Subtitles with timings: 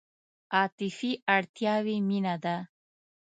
[0.55, 2.57] عاطفي اړتیاوې مینه ده.